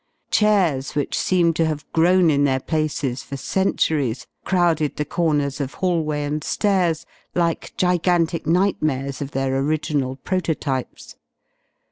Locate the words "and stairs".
6.23-7.05